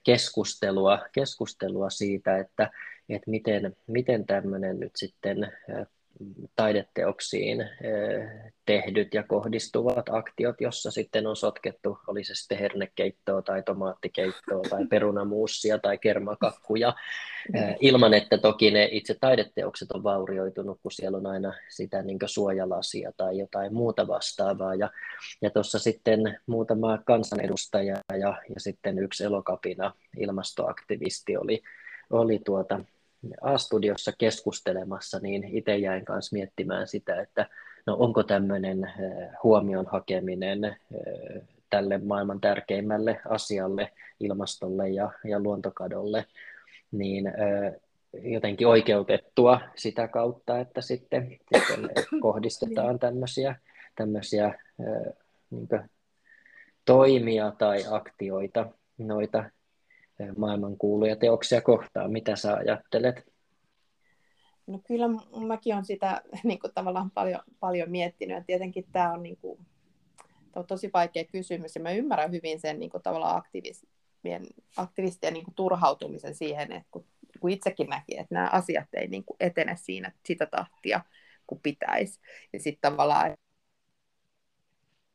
[0.03, 2.71] keskustelua, keskustelua siitä, että,
[3.09, 5.51] että miten, miten tämmöinen nyt sitten
[6.55, 7.69] taideteoksiin
[8.65, 14.85] tehdyt ja kohdistuvat aktiot, jossa sitten on sotkettu, oli se sitten hernekeittoa tai tomaattikeittoa tai
[14.85, 16.93] perunamuussia tai kermakakkuja,
[17.79, 23.11] ilman että toki ne itse taideteokset on vaurioitunut, kun siellä on aina sitä niin suojalasia
[23.17, 24.75] tai jotain muuta vastaavaa.
[24.75, 24.89] Ja,
[25.41, 31.61] ja tuossa sitten muutama kansanedustaja ja, ja sitten yksi elokapina ilmastoaktivisti oli,
[32.09, 32.79] oli tuota,
[33.41, 37.49] A-studiossa keskustelemassa, niin itse jäin kanssa miettimään sitä, että
[37.85, 46.25] no onko tämmöinen eh, huomion hakeminen eh, tälle maailman tärkeimmälle asialle, ilmastolle ja, ja luontokadolle,
[46.91, 47.81] niin eh,
[48.33, 51.89] jotenkin oikeutettua sitä kautta, että sitten, sitten
[52.21, 53.55] kohdistetaan tämmöisiä,
[53.95, 54.59] tämmöisiä
[55.49, 55.67] niin
[56.85, 59.43] toimia tai aktioita noita
[60.37, 62.11] maailmankuuluja teoksia kohtaan.
[62.11, 63.33] Mitä sä ajattelet?
[64.67, 65.05] No kyllä
[65.47, 68.37] mäkin olen sitä niin kuin, tavallaan paljon, paljon miettinyt.
[68.37, 69.59] Ja tietenkin tämä on, niin kuin,
[70.51, 71.75] tämä on tosi vaikea kysymys.
[71.75, 74.47] Ja mä ymmärrän hyvin sen niin kuin, tavallaan aktivistien,
[74.77, 77.05] aktivistien niin kuin, turhautumisen siihen, että kun,
[77.39, 81.01] kun itsekin näki, että nämä asiat ei niin kuin, etene siinä sitä tahtia
[81.47, 82.19] kuin pitäisi.
[82.53, 83.33] Ja sitten tavallaan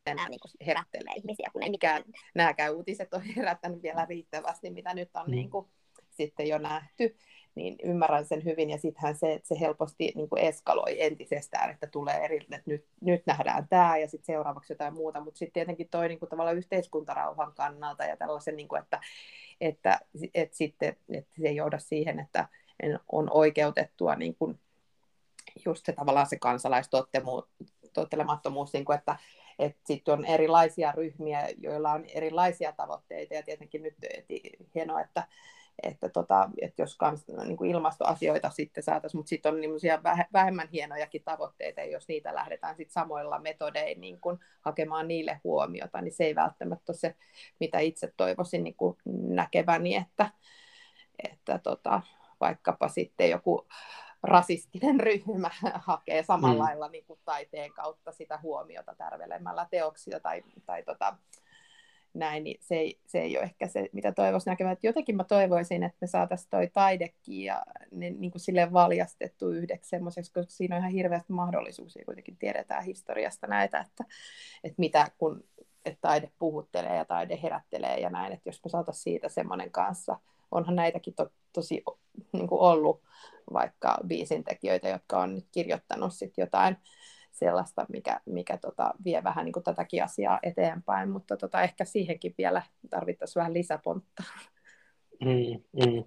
[0.09, 2.03] enää niin kuin herättelee ihmisiä, kun ei mikään
[2.35, 5.31] nämäkään uutiset ole herättänyt vielä riittävästi, mitä nyt on mm.
[5.31, 5.67] niin kuin,
[6.11, 7.17] sitten jo nähty,
[7.55, 11.87] niin ymmärrän sen hyvin, ja sittenhän se, että se helposti niin kuin eskaloi entisestään, että
[11.87, 15.89] tulee eri, että nyt, nyt nähdään tämä, ja sitten seuraavaksi jotain muuta, mutta sitten tietenkin
[15.89, 19.01] toi niin kuin, tavallaan yhteiskuntarauhan kannalta, ja tällaisen, niin kuin, että,
[19.61, 22.49] että, että, että sitten että se ei johda siihen, että
[23.13, 24.61] on oikeutettua niin kuin,
[25.65, 29.17] just se tavallaan se kansalaistottelemattomuus, niin kuin, että,
[29.59, 33.35] että sitten on erilaisia ryhmiä, joilla on erilaisia tavoitteita.
[33.35, 33.97] Ja tietenkin nyt
[34.75, 35.23] hienoa, että,
[35.83, 39.61] että, tota, että jos kans, niin kuin ilmastoasioita sitten saataisiin, mutta sitten on
[40.33, 46.01] vähemmän hienojakin tavoitteita, ja jos niitä lähdetään sitten samoilla metodeilla niin kuin hakemaan niille huomiota,
[46.01, 47.15] niin se ei välttämättä ole se,
[47.61, 50.31] mitä itse toivoisin niin kuin näkeväni, että,
[51.25, 52.03] että tota,
[52.41, 53.67] vaikkapa sitten joku
[54.23, 55.51] rasistinen ryhmä
[55.87, 56.61] hakee samalla mm.
[56.61, 61.17] lailla niin kuin taiteen kautta sitä huomiota tärvelemällä teoksia tai, tai tota,
[62.15, 64.73] näin, niin se ei, se ei ole ehkä se, mitä toivoisin näkemään.
[64.73, 69.51] Että jotenkin mä toivoisin, että me saataisiin toi taidekin ja niin, niin kuin silleen valjastettu
[69.51, 74.05] yhdeksi semmoiseksi, koska siinä on ihan hirveästi mahdollisuuksia, kuitenkin tiedetään historiasta näitä, että,
[74.65, 75.45] että mitä kun
[75.85, 80.19] että taide puhuttelee ja taide herättelee ja näin, että jos me saataisiin siitä semmoinen kanssa,
[80.51, 81.83] onhan näitäkin to, tosi
[82.33, 83.03] niin kuin ollut
[83.53, 86.77] vaikka biisintekijöitä, jotka on nyt kirjoittanut sit jotain
[87.33, 92.35] sellaista, mikä, mikä tota, vie vähän niin kuin tätäkin asiaa eteenpäin, mutta tota, ehkä siihenkin
[92.39, 94.23] vielä tarvittaisiin vähän lisäpontta.
[95.25, 96.05] Mm, mm.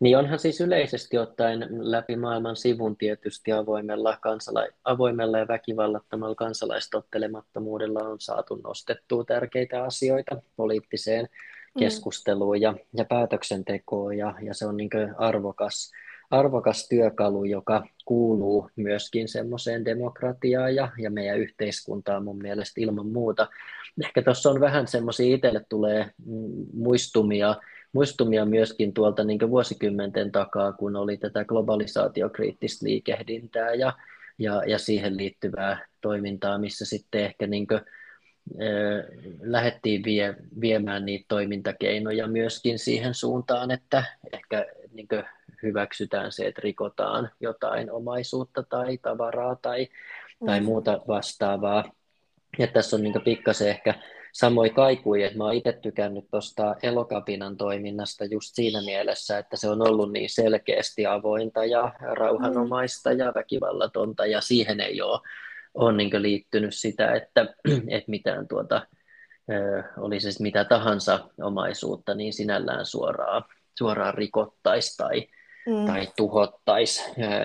[0.00, 8.00] Niin onhan siis yleisesti ottaen läpi maailman sivun tietysti avoimella, kansala- avoimella ja väkivallattomalla kansalaistottelemattomuudella
[8.00, 11.28] on saatu nostettua tärkeitä asioita poliittiseen.
[11.78, 15.92] Keskusteluun ja, ja päätöksentekoon ja, ja se on niin arvokas
[16.30, 23.48] arvokas työkalu, joka kuuluu myöskin semmoiseen demokratiaan ja, ja meidän yhteiskuntaan mun mielestä ilman muuta.
[24.04, 26.10] Ehkä tuossa on vähän semmoisia, itselle tulee
[26.72, 27.56] muistumia,
[27.92, 33.92] muistumia myöskin tuolta niin vuosikymmenten takaa, kun oli tätä globalisaatiokriittistä liikehdintää ja,
[34.38, 37.66] ja, ja siihen liittyvää toimintaa, missä sitten ehkä niin
[39.40, 45.08] lähdettiin vie, viemään niitä toimintakeinoja myöskin siihen suuntaan, että ehkä niin
[45.62, 49.88] hyväksytään se, että rikotaan jotain omaisuutta tai tavaraa tai,
[50.46, 50.66] tai mm.
[50.66, 51.84] muuta vastaavaa.
[52.58, 53.94] Ja tässä on niin pikkasen ehkä
[54.32, 59.68] samoin kaikui, että mä oon itse tykännyt tuosta elokapinan toiminnasta just siinä mielessä, että se
[59.68, 65.20] on ollut niin selkeästi avointa ja rauhanomaista ja väkivallatonta ja siihen ei ole,
[65.76, 67.40] ole niin liittynyt sitä, että,
[67.96, 68.86] että mitään tuota,
[69.98, 73.44] oli se mitä tahansa omaisuutta, niin sinällään suoraan,
[73.78, 75.28] suoraan rikottaisi tai,
[75.66, 75.86] mm.
[75.86, 77.02] tai tuhottaisi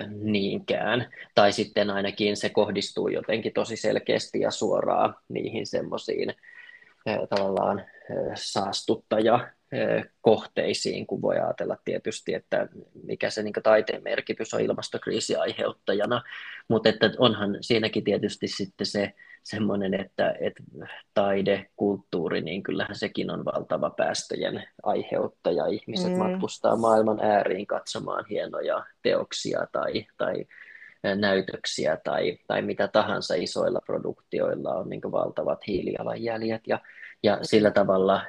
[0.08, 1.08] niinkään.
[1.34, 6.34] Tai sitten ainakin se kohdistuu jotenkin tosi selkeästi ja suoraan niihin semmoisiin
[7.30, 7.84] tavallaan
[8.34, 9.48] saastuttaja
[10.20, 12.68] kohteisiin, kun voi ajatella tietysti, että
[13.04, 16.22] mikä se niin taiteen merkitys on ilmastokriisin aiheuttajana,
[16.68, 20.62] mutta että onhan siinäkin tietysti sitten se semmoinen, että, että
[21.14, 25.66] taide, kulttuuri, niin kyllähän sekin on valtava päästöjen aiheuttaja.
[25.66, 26.18] Ihmiset mm.
[26.18, 30.46] matkustaa maailman ääriin katsomaan hienoja teoksia tai, tai
[31.16, 36.78] näytöksiä tai, tai mitä tahansa isoilla produktioilla on niin valtavat hiilijalanjäljet ja,
[37.22, 38.22] ja sillä tavalla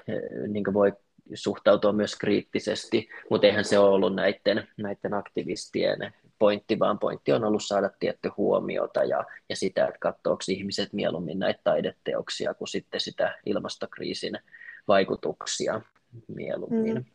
[0.47, 0.93] niin voi
[1.33, 7.43] suhtautua myös kriittisesti, mutta eihän se ole ollut näiden, näiden aktivistien pointti, vaan pointti on
[7.43, 13.01] ollut saada tietty huomiota ja, ja sitä, että katsoako ihmiset mieluummin näitä taideteoksia kuin sitten
[13.01, 14.39] sitä ilmastokriisin
[14.87, 15.81] vaikutuksia
[16.27, 16.95] mieluummin.
[16.95, 17.05] Mm.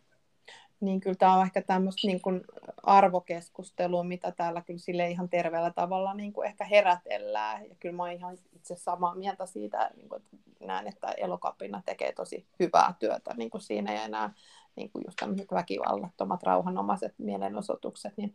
[0.81, 2.45] Niin kyllä tämä on ehkä tämmöistä niin kuin
[2.83, 7.69] arvokeskustelua, mitä täällä kyllä sille ihan terveellä tavalla niin kuin ehkä herätellään.
[7.69, 10.37] Ja kyllä mä oon ihan itse samaa mieltä siitä, niin kuin, että
[10.67, 13.95] näen, että elokapina tekee tosi hyvää työtä niin kuin siinä.
[13.95, 14.31] Ja nämä
[14.77, 18.35] niin kuin just tämmöiset väkivallattomat, rauhanomaiset mielenosoitukset, niin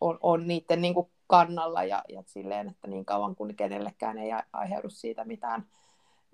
[0.00, 4.30] on, on niiden niin kuin kannalla ja, ja silleen, että niin kauan kuin kenellekään ei
[4.52, 5.66] aiheudu siitä mitään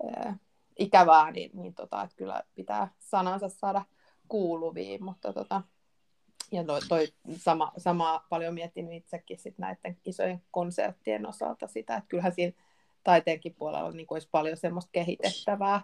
[0.03, 0.37] ää,
[0.79, 3.85] ikävää, niin, niin tota, että kyllä pitää sanansa saada
[4.29, 5.61] kuuluviin, mutta tota,
[6.51, 12.07] ja toi, toi sama, sama paljon mietin itsekin sit näiden isojen konserttien osalta sitä, että
[12.07, 12.53] kyllähän siinä
[13.03, 15.81] taiteenkin puolella niin kuin olisi paljon semmoista kehitettävää,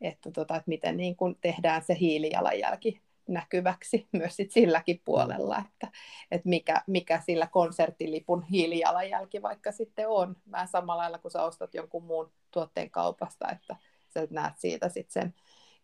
[0.00, 5.88] että, tota, että miten niin kuin tehdään se hiilijalanjälki näkyväksi myös sit silläkin puolella, että,
[6.30, 10.36] että mikä, mikä sillä konserttilipun hiilijalanjälki vaikka sitten on.
[10.50, 13.76] Vähän samalla lailla, kun sä ostat jonkun muun tuotteen kaupasta, että
[14.08, 15.34] sä näet siitä sitten sen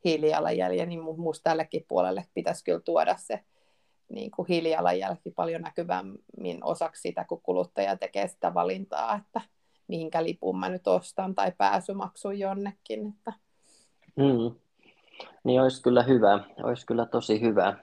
[0.04, 3.40] hiilijalanjäljen, niin minusta tällekin puolelle pitäisi kyllä tuoda se
[4.08, 9.40] niin kuin hiilijalanjälki paljon näkyvämmin osaksi sitä, kun kuluttaja tekee sitä valintaa, että
[9.88, 13.06] mihinkä lipun mä nyt ostan tai pääsymaksun jonnekin.
[13.08, 13.32] Että...
[14.16, 14.54] Mm.
[15.44, 17.76] Niin olisi kyllä hyvä, olisi kyllä tosi hyvä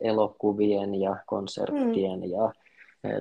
[0.00, 2.30] elokuvien ja konserttien mm.
[2.30, 2.52] ja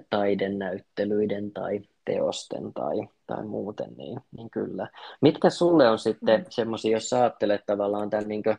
[0.09, 2.95] taidenäyttelyiden tai teosten tai,
[3.27, 4.89] tai muuten, niin, niin kyllä.
[5.21, 6.45] Mitkä sulle on sitten mm.
[6.49, 8.57] semmoisia, jos sä ajattelet tavallaan tämän niin kuin,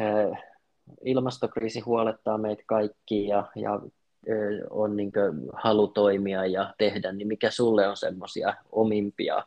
[0.00, 0.42] äh,
[1.04, 3.80] ilmastokriisi huolettaa meitä kaikki ja, ja
[4.70, 9.42] on niin kuin, halu toimia ja tehdä, niin mikä sulle on semmoisia omimpia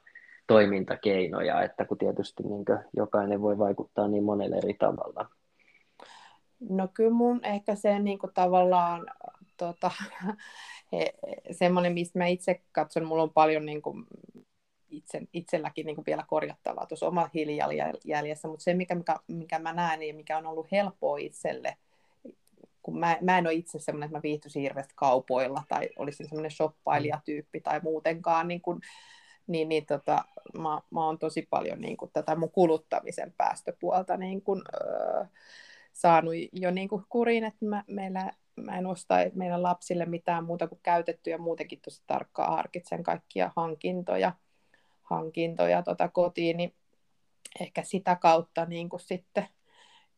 [0.47, 5.29] toimintakeinoja, että kun tietysti niin kuin, jokainen voi vaikuttaa niin monelle eri tavalla?
[6.69, 9.07] No kyllä mun ehkä se niin kuin, tavallaan
[9.57, 9.91] tota,
[11.51, 14.05] semmoinen, mistä mä itse katson, mulla on paljon niin kuin,
[14.89, 19.73] itse, itselläkin niin kuin vielä korjattavaa tuossa oma hiilijaljessä, mutta se, mikä, mikä, mikä mä
[19.73, 21.77] näen ja mikä on ollut helppoa itselle,
[22.81, 26.51] kun mä, mä en ole itse semmoinen, että mä viihtyisin hirveästi kaupoilla tai olisin semmoinen
[26.51, 28.79] shoppailijatyyppi tai muutenkaan, niin, kuin,
[29.47, 30.25] niin, niin tota,
[30.57, 35.25] mä, mä oon tosi paljon niin kuin, tätä mun kuluttamisen päästöpuolta niin kuin, öö,
[35.93, 38.33] saanut jo niin kuin kuriin, että mä, meillä
[38.65, 44.31] mä en osta meidän lapsille mitään muuta kuin käytettyjä, muutenkin tosi tarkkaan harkitsen kaikkia hankintoja,
[45.01, 46.75] hankintoja tota kotiin, niin
[47.59, 49.47] ehkä sitä kautta niin kuin sitten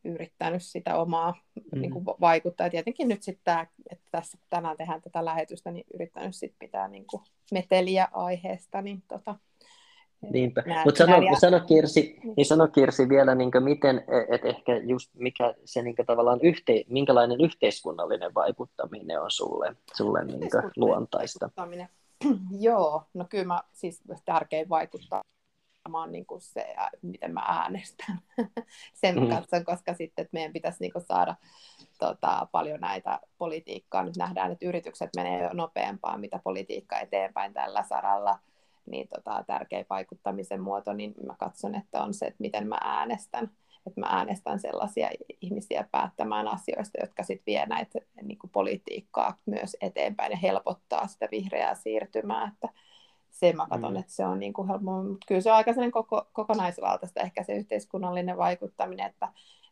[0.04, 1.34] yrittänyt sitä omaa
[1.72, 1.82] mm.
[1.82, 2.68] niin kuin vaikuttaa.
[2.68, 6.88] Ja tietenkin nyt sitten tämä, että tässä tänään tehdään tätä lähetystä, niin yrittänyt sitten pitää
[6.88, 9.36] niin kuin meteliä aiheesta, niin tota,
[10.30, 10.64] Niinpä.
[10.86, 12.34] Mutta sano, sano, Kirsi, niin.
[12.38, 17.42] niin sano Kirsi vielä, niin miten, että ehkä just mikä se niin tavallaan yhte, minkälainen
[17.42, 21.50] yhteiskunnallinen vaikuttaminen on sulle, sulle niin luontaista?
[22.60, 25.22] Joo, no kyllä mä siis tärkein vaikuttaa
[25.94, 28.20] on niin kuin se, miten mä äänestän.
[29.02, 29.30] Sen mm.
[29.30, 31.36] katson, koska sitten että meidän pitäisi niin kuin saada
[32.00, 34.04] tota, paljon näitä politiikkaa.
[34.04, 38.40] Nyt nähdään, että yritykset menee jo nopeampaa, mitä politiikka eteenpäin tällä saralla–
[38.86, 43.52] niin tota, tärkeä vaikuttamisen muoto, niin mä katson, että on se, että miten mä äänestän.
[43.88, 45.10] Että mä äänestän sellaisia
[45.42, 51.28] ihmisiä päättämään asioista, jotka sitten vie näitä niin kuin politiikkaa myös eteenpäin ja helpottaa sitä
[51.32, 52.52] vihreää siirtymää.
[52.54, 52.70] Että
[53.30, 54.00] se mä katson, mm.
[54.00, 57.54] että se on niin kuin helppo, mutta kyllä se on aika koko, kokonaisvaltaista ehkä se
[57.54, 59.28] yhteiskunnallinen vaikuttaminen, että,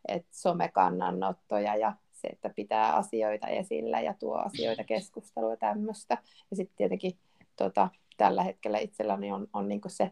[0.07, 6.17] että somekannanottoja ja se, että pitää asioita esillä ja tuo asioita keskustelua ja tämmöistä.
[6.51, 7.17] Ja sitten tietenkin
[7.55, 7.89] tota,
[8.19, 10.11] tällä hetkellä itselläni on, on niin se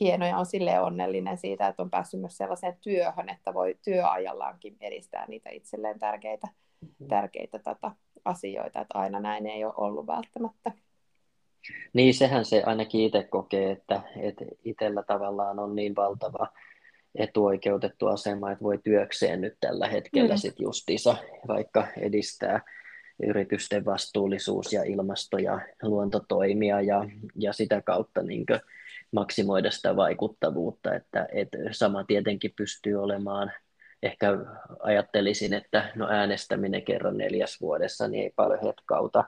[0.00, 4.76] hieno ja on sille onnellinen siitä, että on päässyt myös sellaiseen työhön, että voi työajallaankin
[4.80, 6.48] edistää niitä itselleen tärkeitä,
[6.80, 7.08] mm-hmm.
[7.08, 7.90] tärkeitä tota,
[8.24, 10.72] asioita, että aina näin ei ole ollut välttämättä.
[11.92, 16.46] Niin, sehän se ainakin itse kokee, että, että itsellä tavallaan on niin valtava
[17.14, 20.38] etuoikeutettu asema, että voi työkseen nyt tällä hetkellä mm.
[20.38, 21.16] sit justiinsa
[21.48, 22.60] vaikka edistää
[23.28, 28.46] yritysten vastuullisuus ja ilmasto- ja luontotoimia ja, ja sitä kautta niin
[29.12, 33.52] maksimoida sitä vaikuttavuutta, että, että sama tietenkin pystyy olemaan
[34.02, 34.26] ehkä
[34.80, 39.24] ajattelisin, että no äänestäminen kerran neljäs vuodessa niin ei paljon hetkauta,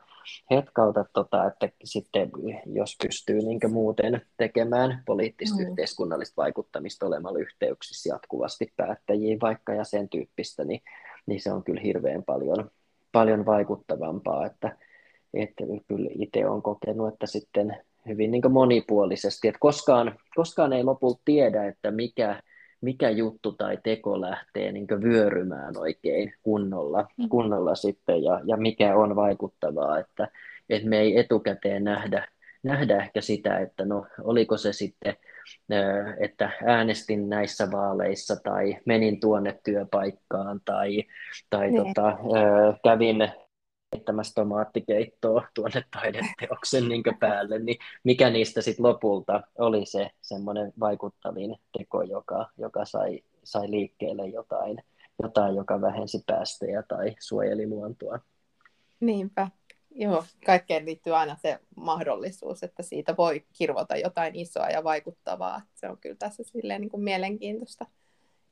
[0.50, 2.31] hetkauta tota, että sitten
[2.66, 5.68] jos pystyy niin muuten tekemään poliittista mm.
[5.68, 10.81] yhteiskunnallista vaikuttamista olemalla yhteyksissä jatkuvasti päättäjiin vaikka ja sen tyyppistä, niin,
[11.26, 12.70] niin se on kyllä hirveän paljon,
[13.12, 14.77] paljon vaikuttavampaa, että,
[15.35, 17.77] että kyllä itse olen kokenut, että sitten
[18.09, 22.42] hyvin niin monipuolisesti, että koskaan, koskaan ei lopulta tiedä, että mikä,
[22.81, 27.29] mikä juttu tai teko lähtee niin vyörymään oikein kunnolla, mm.
[27.29, 30.29] kunnolla sitten ja, ja mikä on vaikuttavaa, että,
[30.70, 32.29] että me ei etukäteen nähdä,
[32.62, 35.16] nähdä ehkä sitä, että no oliko se sitten,
[36.20, 41.05] että äänestin näissä vaaleissa tai menin tuonne työpaikkaan tai,
[41.50, 41.87] tai niin.
[41.87, 42.18] tota,
[42.85, 43.33] kävin
[43.96, 51.57] heittämässä tomaattikeittoa tuonne taideteoksen niin päälle, niin mikä niistä sitten lopulta oli se semmoinen vaikuttavin
[51.78, 54.83] teko, joka, joka sai, sai liikkeelle jotain,
[55.22, 58.18] jotain, joka vähensi päästöjä tai suojeli luontoa.
[59.00, 59.48] Niinpä.
[59.94, 65.62] Joo, kaikkeen liittyy aina se mahdollisuus, että siitä voi kirvota jotain isoa ja vaikuttavaa.
[65.74, 67.87] Se on kyllä tässä silleen niin kuin mielenkiintoista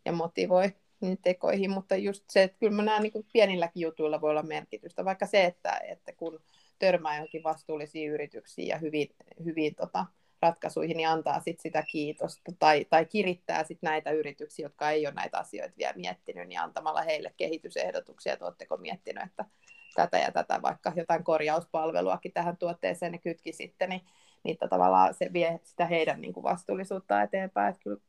[0.05, 0.75] ja motivoi
[1.23, 5.27] tekoihin, mutta just se, että kyllä mä näen niin pienilläkin jutuilla voi olla merkitystä, vaikka
[5.27, 6.41] se, että, että kun
[6.79, 9.09] törmää johonkin vastuullisiin yrityksiin ja hyvin,
[9.45, 10.07] hyvin tota,
[10.43, 15.15] ratkaisuihin, niin antaa sit sitä kiitosta tai, tai kirittää sit näitä yrityksiä, jotka ei ole
[15.15, 19.45] näitä asioita vielä miettinyt, niin antamalla heille kehitysehdotuksia, että oletteko miettinyt, että
[19.95, 24.01] tätä ja tätä, vaikka jotain korjauspalveluakin tähän tuotteeseen ne kytki sitten, niin,
[24.45, 27.71] niin tavallaan se vie sitä heidän niin kuin vastuullisuutta eteenpäin.
[27.71, 28.01] Että kyllä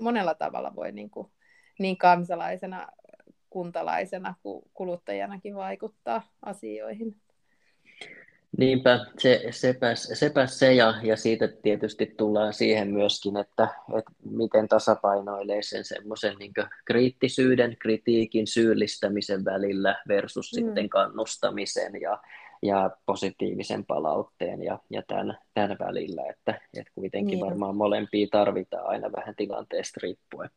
[0.00, 1.32] monella tavalla voi niin kuin
[1.78, 2.88] niin kansalaisena,
[3.50, 7.22] kuntalaisena kuin kuluttajanakin vaikuttaa asioihin.
[8.58, 14.68] Niinpä, se, sepäs, sepäs se ja, ja siitä tietysti tullaan siihen myöskin, että, että miten
[14.68, 16.52] tasapainoilee sen semmoisen niin
[16.84, 20.56] kriittisyyden, kritiikin, syyllistämisen välillä versus mm.
[20.56, 22.18] sitten kannustamisen ja,
[22.62, 27.46] ja positiivisen palautteen ja, ja tämän, tämän välillä, että, että kuitenkin niin.
[27.46, 30.50] varmaan molempia tarvitaan aina vähän tilanteesta riippuen.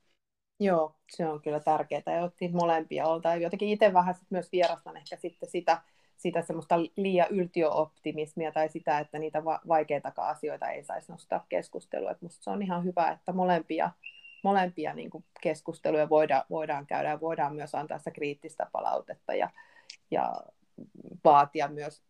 [0.60, 3.36] Joo, se on kyllä tärkeää ja molempia olta.
[3.36, 5.81] Jotenkin itse vähän sit myös vierastan ehkä sitten sitä,
[6.17, 12.12] sitä semmoista liian yltiöoptimismia tai sitä, että niitä va- vaikeitakaan asioita ei saisi nostaa keskustelua.
[12.12, 13.91] Et musta se on ihan hyvä, että molempia,
[14.43, 19.49] molempia niin kuin keskusteluja voidaan, voidaan käydä ja voidaan myös antaa sitä kriittistä palautetta ja,
[20.12, 20.34] ja
[21.23, 22.04] vaatia myös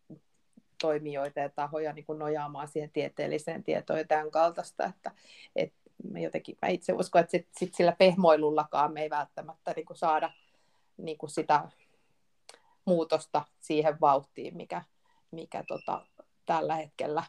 [0.81, 5.11] toimijoita ja tahoja niin kuin nojaamaan siihen tieteelliseen tietoon ja tämän kaltaista, että,
[5.55, 5.77] että
[6.11, 9.97] mä jotenkin, mä itse uskon, että sit, sit sillä pehmoilullakaan me ei välttämättä niin kuin
[9.97, 10.31] saada
[10.97, 11.69] niin kuin sitä
[12.85, 14.81] muutosta siihen vauhtiin, mikä,
[15.31, 16.05] mikä tota,
[16.45, 17.23] tällä hetkellä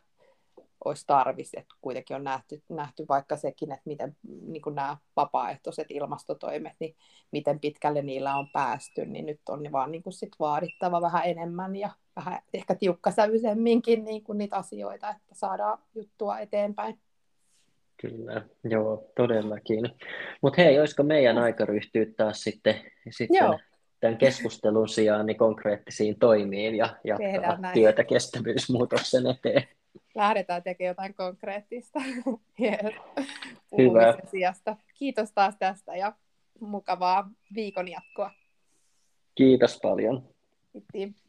[0.84, 4.16] olisi tarvis, että kuitenkin on nähty, nähty vaikka sekin, että miten
[4.46, 6.96] niin kuin nämä vapaaehtoiset ilmastotoimet, niin
[7.30, 11.76] miten pitkälle niillä on päästy, niin nyt on vaan niin kuin sit vaadittava vähän enemmän
[11.76, 16.98] ja vähän ehkä tiukkasävyisemminkin niin kuin niitä asioita, että saadaan juttua eteenpäin.
[18.00, 19.90] Kyllä, joo, todellakin.
[20.42, 22.74] Mutta hei, olisiko meidän aika ryhtyä taas sitten,
[23.10, 23.58] sitten joo.
[24.06, 29.68] Tämän keskustelun sijaan niin konkreettisiin toimiin ja jatkaa työtä kestävyysmuutoksen eteen?
[30.14, 32.00] Lähdetään tekemään jotain konkreettista
[33.78, 34.18] Hyvä.
[34.30, 34.76] sijasta.
[34.98, 36.12] Kiitos taas tästä ja
[36.60, 38.30] mukavaa viikon jatkoa.
[39.34, 40.28] Kiitos paljon.
[40.92, 41.25] Kiitos.